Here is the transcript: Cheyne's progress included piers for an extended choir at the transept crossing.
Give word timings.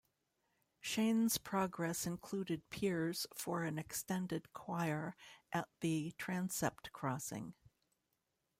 Cheyne's 0.81 1.37
progress 1.37 2.07
included 2.07 2.67
piers 2.71 3.27
for 3.35 3.61
an 3.61 3.77
extended 3.77 4.51
choir 4.51 5.15
at 5.53 5.69
the 5.81 6.15
transept 6.17 6.91
crossing. 6.91 7.53